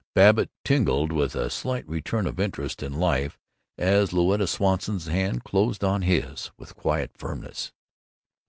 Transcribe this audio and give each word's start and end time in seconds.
Babbitt 0.15 0.49
tingled 0.63 1.11
with 1.11 1.35
a 1.35 1.51
slight 1.51 1.87
return 1.87 2.25
of 2.25 2.39
interest 2.39 2.81
in 2.81 2.93
life 2.93 3.37
as 3.77 4.09
Louetta 4.11 4.47
Swanson's 4.47 5.05
hand 5.05 5.43
closed 5.43 5.83
on 5.83 6.01
his 6.01 6.49
with 6.57 6.75
quiet 6.75 7.11
firmness. 7.15 7.71